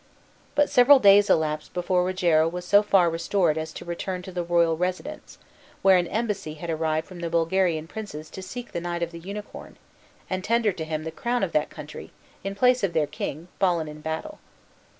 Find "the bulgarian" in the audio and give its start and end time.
7.19-7.85